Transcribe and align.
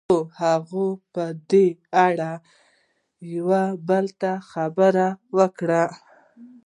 خو 0.07 0.17
هغه 0.41 0.85
په 1.13 1.25
دې 1.49 1.67
اړه 2.05 2.33
يوه 3.35 3.63
بله 3.87 4.33
خبره 4.49 5.07
وکړه. 5.37 5.83